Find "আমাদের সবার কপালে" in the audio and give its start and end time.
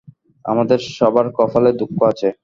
0.45-1.71